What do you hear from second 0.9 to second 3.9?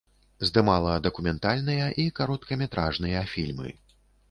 дакументальныя і кароткаметражныя фільмы.